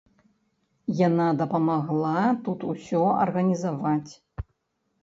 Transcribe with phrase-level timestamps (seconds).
[1.07, 2.15] Яна дапамагла
[2.49, 4.11] тут усё арганізаваць.